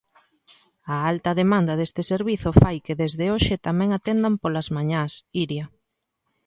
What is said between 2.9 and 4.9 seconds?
desde hoxe tamén atendan polas